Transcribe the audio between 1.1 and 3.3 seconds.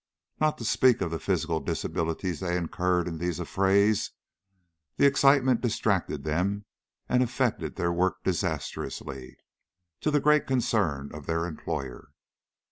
the physical disabilities they incurred in